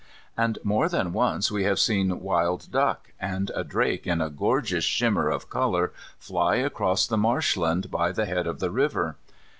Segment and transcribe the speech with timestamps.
[0.35, 4.83] And more than once we have seen wild duck, and a drake in a gorgeous
[4.83, 9.17] shimmer of colour fly across the marshland by the head of the river.